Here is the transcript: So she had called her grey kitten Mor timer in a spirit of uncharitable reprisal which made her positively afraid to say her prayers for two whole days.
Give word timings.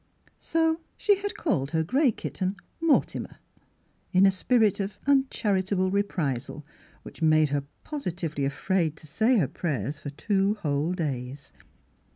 So 0.39 0.79
she 0.97 1.17
had 1.17 1.37
called 1.37 1.69
her 1.69 1.83
grey 1.83 2.09
kitten 2.11 2.55
Mor 2.81 3.03
timer 3.03 3.37
in 4.11 4.25
a 4.25 4.31
spirit 4.31 4.79
of 4.79 4.97
uncharitable 5.05 5.91
reprisal 5.91 6.65
which 7.03 7.21
made 7.21 7.49
her 7.49 7.65
positively 7.83 8.43
afraid 8.43 8.95
to 8.95 9.05
say 9.05 9.37
her 9.37 9.47
prayers 9.47 9.99
for 9.99 10.09
two 10.09 10.55
whole 10.63 10.93
days. 10.93 11.51